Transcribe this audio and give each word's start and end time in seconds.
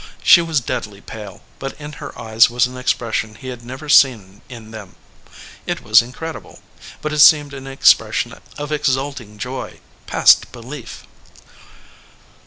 She 0.23 0.41
was 0.41 0.59
deadly 0.61 0.99
pale, 0.99 1.43
but 1.59 1.79
in 1.79 1.91
her 2.01 2.19
eyes 2.19 2.49
was 2.49 2.65
an 2.65 2.75
expression 2.75 3.35
he 3.35 3.49
had 3.49 3.63
never 3.63 3.87
seen 3.87 4.41
in 4.49 4.71
them. 4.71 4.95
It 5.67 5.83
was 5.83 6.01
incredible, 6.01 6.57
but 7.03 7.13
it 7.13 7.19
seemed 7.19 7.53
an 7.53 7.67
expression 7.67 8.33
of 8.57 8.71
ex 8.71 8.89
ulting 8.89 9.37
joy, 9.37 9.79
past 10.07 10.51
belief. 10.51 11.05